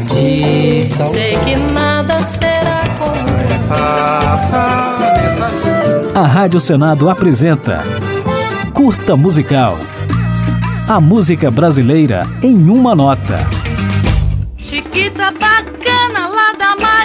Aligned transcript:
de 0.00 0.84
sal. 0.84 1.08
Sei 1.08 1.36
que 1.38 1.56
nada 1.56 2.18
será 2.18 2.80
como 2.98 3.36
A 6.14 6.26
Rádio 6.26 6.60
Senado 6.60 7.10
apresenta 7.10 7.84
Curta 8.72 9.16
Musical. 9.16 9.78
A 10.88 11.00
música 11.00 11.50
brasileira 11.50 12.22
em 12.42 12.70
uma 12.70 12.94
nota. 12.94 13.38
Chiquita 14.56 15.32
bacana 15.32 16.28
lá 16.28 16.52
da 16.52 16.76
Martinica. 16.76 16.95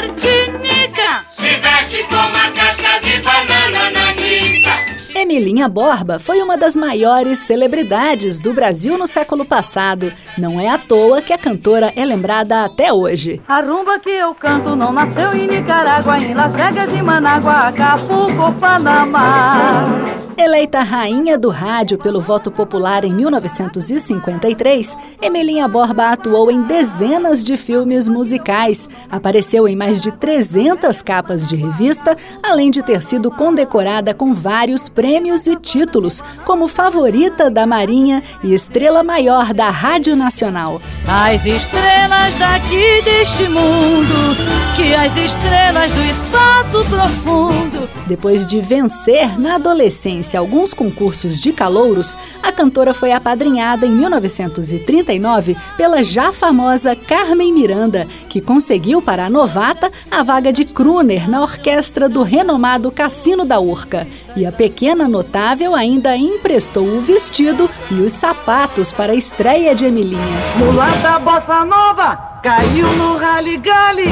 Emilinha 5.32 5.70
Borba 5.70 6.20
foi 6.20 6.42
uma 6.42 6.58
das 6.58 6.76
maiores 6.76 7.38
celebridades 7.38 8.42
do 8.42 8.54
Brasil 8.54 8.98
no 8.98 9.08
século 9.08 9.46
passado. 9.46 10.12
Não 10.38 10.60
é 10.60 10.68
à 10.68 10.78
toa 10.78 11.22
que 11.22 11.32
a 11.32 11.38
cantora 11.38 11.90
é 11.96 12.04
lembrada 12.04 12.66
até 12.66 12.92
hoje. 12.92 13.42
A 13.48 13.62
rumba 13.62 13.98
que 14.00 14.10
eu 14.10 14.36
canto 14.36 14.76
não 14.76 14.92
nasceu 14.92 15.34
em 15.34 15.48
Nicarágua, 15.48 16.20
em 16.20 16.34
Las 16.34 16.52
Vegas, 16.52 16.94
em 16.94 17.02
Manágua, 17.02 17.70
Acapulco, 17.70 18.52
Panamá. 18.60 20.21
Eleita 20.38 20.82
rainha 20.82 21.38
do 21.38 21.50
rádio 21.50 21.98
pelo 21.98 22.22
voto 22.22 22.50
popular 22.50 23.04
em 23.04 23.14
1953, 23.14 24.98
Emelinha 25.22 25.68
Borba 25.68 26.12
atuou 26.12 26.50
em 26.50 26.62
dezenas 26.64 27.44
de 27.44 27.58
filmes 27.58 28.08
musicais, 28.08 28.88
apareceu 29.10 29.68
em 29.68 29.76
mais 29.76 30.02
de 30.02 30.12
300 30.12 31.02
capas 31.02 31.50
de 31.50 31.56
revista, 31.56 32.16
além 32.42 32.72
de 32.72 32.82
ter 32.82 33.04
sido 33.04 33.30
condecorada 33.30 34.14
com 34.14 34.34
vários 34.34 34.90
prêmios 34.90 35.48
e 35.48 35.56
títulos, 35.56 36.22
como 36.46 36.68
favorita 36.68 37.50
da 37.50 37.68
Marinha 37.68 38.24
e 38.44 38.54
estrela 38.54 39.04
maior 39.04 39.54
da 39.54 39.70
Rádio 39.70 40.16
Nacional. 40.16 40.82
As 41.08 41.46
estrelas 41.46 42.36
daqui 42.36 43.02
deste 43.04 43.44
mundo, 43.50 44.36
que 44.76 44.94
as 44.96 45.16
estrelas 45.18 45.92
do 45.92 46.02
espaço 46.02 46.86
profundo. 46.90 47.81
Depois 48.12 48.46
de 48.46 48.60
vencer 48.60 49.40
na 49.40 49.56
adolescência 49.56 50.38
alguns 50.38 50.74
concursos 50.74 51.40
de 51.40 51.54
calouros, 51.54 52.18
a 52.44 52.52
cantora 52.52 52.94
foi 52.94 53.14
apadrinhada 53.14 53.86
em 53.86 53.92
1939 53.92 55.56
pela 55.78 56.04
já 56.04 56.34
famosa 56.34 56.94
Carmen 56.94 57.54
Miranda, 57.54 58.06
que 58.28 58.42
conseguiu 58.42 59.02
para 59.02 59.28
a 59.28 59.30
novata 59.30 59.90
a 60.12 60.24
vaga 60.24 60.52
de 60.52 60.66
crooner 60.66 61.30
na 61.30 61.42
orquestra 61.42 62.10
do 62.10 62.22
renomado 62.22 62.92
Cassino 62.92 63.46
da 63.46 63.62
Urca. 63.62 64.06
E 64.36 64.46
a 64.46 64.52
pequena 64.52 65.08
notável 65.08 65.74
ainda 65.74 66.18
emprestou 66.18 66.86
o 66.86 67.00
vestido 67.00 67.70
e 67.90 68.02
os 68.02 68.12
sapatos 68.12 68.92
para 68.92 69.14
a 69.14 69.16
estreia 69.16 69.74
de 69.74 69.86
Emilinha. 69.86 70.20
Mulata 70.58 71.18
Bossa 71.18 71.64
Nova 71.64 72.18
caiu 72.44 72.88
no 72.88 73.16
Rally 73.16 73.56
Gali. 73.56 74.08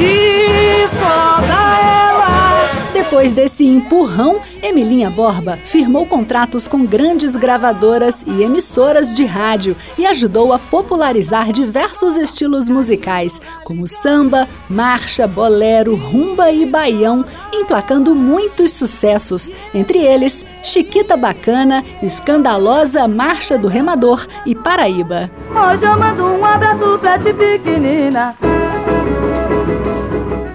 E. 0.00 0.61
Depois 3.12 3.34
desse 3.34 3.66
empurrão, 3.66 4.40
Emilinha 4.62 5.10
Borba 5.10 5.58
firmou 5.62 6.06
contratos 6.06 6.66
com 6.66 6.86
grandes 6.86 7.36
gravadoras 7.36 8.24
e 8.26 8.42
emissoras 8.42 9.14
de 9.14 9.26
rádio 9.26 9.76
e 9.98 10.06
ajudou 10.06 10.50
a 10.50 10.58
popularizar 10.58 11.52
diversos 11.52 12.16
estilos 12.16 12.70
musicais, 12.70 13.38
como 13.64 13.86
samba, 13.86 14.48
marcha, 14.66 15.26
bolero, 15.26 15.94
rumba 15.94 16.50
e 16.50 16.64
baião, 16.64 17.22
emplacando 17.52 18.14
muitos 18.14 18.72
sucessos, 18.72 19.50
entre 19.74 19.98
eles 19.98 20.42
Chiquita 20.62 21.14
Bacana, 21.14 21.84
Escandalosa 22.02 23.06
Marcha 23.06 23.58
do 23.58 23.68
Remador 23.68 24.26
e 24.46 24.54
Paraíba. 24.54 25.30
Hoje 25.50 25.84
eu 25.84 25.98
mando 25.98 26.24
um 26.24 26.42
abraço 26.42 26.98
pra 26.98 27.18
ti 27.18 27.34
pequenina. 27.34 28.34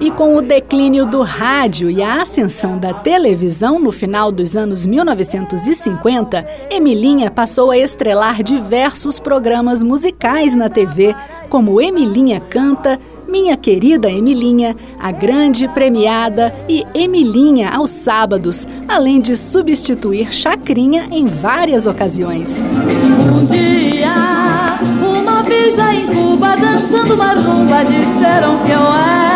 E 0.07 0.11
com 0.11 0.37
o 0.37 0.41
declínio 0.41 1.05
do 1.05 1.21
rádio 1.21 1.89
e 1.89 2.01
a 2.01 2.21
ascensão 2.21 2.79
da 2.79 2.93
televisão 2.93 3.77
no 3.77 3.91
final 3.91 4.31
dos 4.31 4.55
anos 4.55 4.85
1950, 4.85 6.47
Emilinha 6.71 7.29
passou 7.29 7.71
a 7.71 7.77
estrelar 7.77 8.41
diversos 8.41 9.19
programas 9.19 9.83
musicais 9.83 10.55
na 10.55 10.69
TV, 10.69 11.13
como 11.49 11.81
Emilinha 11.81 12.39
Canta, 12.39 12.97
Minha 13.27 13.57
Querida 13.57 14.09
Emilinha, 14.09 14.77
A 14.97 15.11
Grande 15.11 15.67
Premiada 15.67 16.55
e 16.69 16.85
Emilinha 16.95 17.71
aos 17.71 17.89
sábados, 17.89 18.65
além 18.87 19.19
de 19.19 19.35
substituir 19.35 20.33
Chacrinha 20.33 21.09
em 21.11 21.27
várias 21.27 21.85
ocasiões. 21.85 22.63
Um 22.63 23.45
dia, 23.47 24.79
uma 25.01 25.43
vez 25.43 25.75
em 25.77 26.15
Cuba, 26.15 26.55
dançando 26.55 27.13
uma 27.13 27.33
rumba, 27.33 27.83
disseram 27.83 28.63
que 28.63 28.71
eu 28.71 28.83
era 28.83 29.26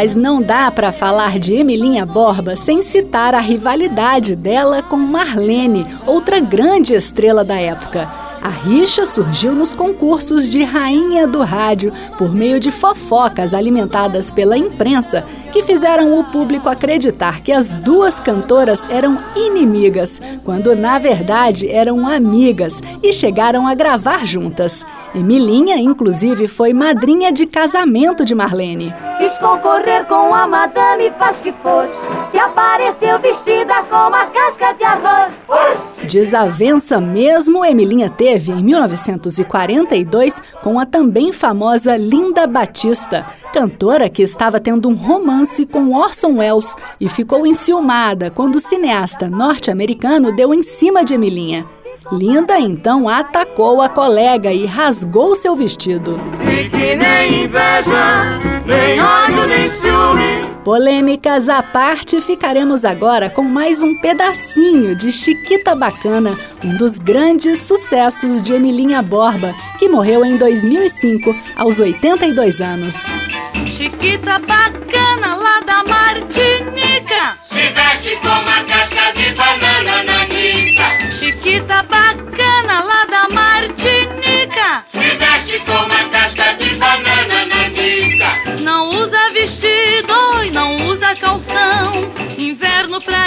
Mas 0.00 0.14
não 0.14 0.40
dá 0.40 0.70
para 0.70 0.92
falar 0.92 1.38
de 1.38 1.52
Emilinha 1.52 2.06
Borba 2.06 2.56
sem 2.56 2.80
citar 2.80 3.34
a 3.34 3.38
rivalidade 3.38 4.34
dela 4.34 4.82
com 4.82 4.96
Marlene, 4.96 5.86
outra 6.06 6.40
grande 6.40 6.94
estrela 6.94 7.44
da 7.44 7.60
época. 7.60 8.29
A 8.42 8.48
rixa 8.48 9.04
surgiu 9.04 9.52
nos 9.52 9.74
concursos 9.74 10.48
de 10.48 10.64
rainha 10.64 11.26
do 11.26 11.42
rádio 11.42 11.92
por 12.16 12.34
meio 12.34 12.58
de 12.58 12.70
fofocas 12.70 13.52
alimentadas 13.52 14.32
pela 14.32 14.56
imprensa 14.56 15.26
que 15.52 15.62
fizeram 15.62 16.18
o 16.18 16.24
público 16.24 16.66
acreditar 16.66 17.42
que 17.42 17.52
as 17.52 17.70
duas 17.70 18.18
cantoras 18.18 18.86
eram 18.88 19.18
inimigas, 19.36 20.22
quando 20.42 20.74
na 20.74 20.98
verdade 20.98 21.70
eram 21.70 22.08
amigas 22.08 22.80
e 23.02 23.12
chegaram 23.12 23.68
a 23.68 23.74
gravar 23.74 24.26
juntas. 24.26 24.86
Emilinha, 25.14 25.76
inclusive, 25.76 26.48
foi 26.48 26.72
madrinha 26.72 27.30
de 27.30 27.44
casamento 27.44 28.24
de 28.24 28.34
Marlene. 28.34 28.94
Quis 29.18 29.36
concorrer 29.38 30.06
com 30.06 30.34
a 30.34 30.46
madame, 30.46 31.12
faz 31.18 31.36
que 31.40 31.52
fosse. 31.62 31.92
E 32.32 32.38
apareceu 32.38 33.18
vestida 33.18 33.82
com 33.90 34.08
uma 34.08 34.26
casca 34.26 34.72
de 34.72 34.84
arroz. 34.84 35.89
Desavença 36.10 37.00
mesmo 37.00 37.64
Emilinha 37.64 38.10
teve 38.10 38.50
em 38.50 38.64
1942 38.64 40.42
com 40.60 40.80
a 40.80 40.84
também 40.84 41.32
famosa 41.32 41.96
Linda 41.96 42.48
Batista, 42.48 43.24
cantora 43.52 44.08
que 44.08 44.20
estava 44.20 44.58
tendo 44.58 44.88
um 44.88 44.94
romance 44.94 45.64
com 45.64 45.94
Orson 45.94 46.38
Welles 46.38 46.74
e 47.00 47.08
ficou 47.08 47.46
enciumada 47.46 48.28
quando 48.28 48.56
o 48.56 48.60
cineasta 48.60 49.30
norte-americano 49.30 50.34
deu 50.34 50.52
em 50.52 50.64
cima 50.64 51.04
de 51.04 51.14
Emilinha. 51.14 51.64
Linda 52.10 52.58
então 52.58 53.08
atacou 53.08 53.80
a 53.80 53.88
colega 53.88 54.52
e 54.52 54.66
rasgou 54.66 55.36
seu 55.36 55.54
vestido. 55.54 56.18
E 56.42 56.68
que 56.68 56.96
nem 56.96 57.44
inveja, 57.44 58.40
Polêmicas 60.64 61.48
à 61.48 61.62
parte, 61.62 62.20
ficaremos 62.20 62.84
agora 62.84 63.30
com 63.30 63.42
mais 63.42 63.80
um 63.80 63.96
pedacinho 63.96 64.94
de 64.94 65.10
Chiquita 65.10 65.74
Bacana, 65.74 66.38
um 66.62 66.76
dos 66.76 66.98
grandes 66.98 67.60
sucessos 67.60 68.42
de 68.42 68.52
Emilinha 68.52 69.00
Borba, 69.00 69.54
que 69.78 69.88
morreu 69.88 70.22
em 70.22 70.36
2005, 70.36 71.34
aos 71.56 71.80
82 71.80 72.60
anos. 72.60 73.06
Chiquita 73.66 74.38
bacana 74.40 75.34
lá 75.34 75.60
da 75.60 75.89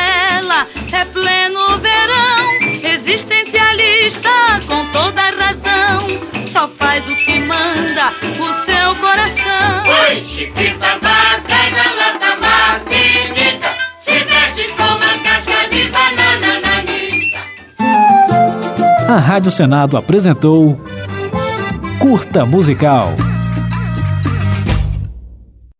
ela 0.03 0.67
é 0.91 1.05
pleno 1.05 1.77
verão. 1.79 2.93
Existencialista 2.93 4.29
com 4.67 4.85
toda 4.91 5.21
razão. 5.21 6.07
Só 6.51 6.67
faz 6.67 7.03
o 7.09 7.15
que 7.15 7.39
manda 7.39 8.11
o 8.39 8.65
seu 8.65 8.95
coração. 8.95 9.83
Oi, 10.07 10.23
Chiquita 10.23 10.99
bacana 11.01 11.83
lá 11.97 12.17
da 12.19 12.35
Martinica. 12.35 13.73
Se 14.01 14.23
veste 14.23 14.67
com 14.75 14.83
uma 14.83 15.17
casca 15.23 15.67
de 15.69 15.89
banana 15.89 16.59
nanica. 16.59 17.39
A 19.09 19.19
Rádio 19.19 19.51
Senado 19.51 19.97
apresentou 19.97 20.79
Curta 21.99 22.45
Musical. 22.45 23.22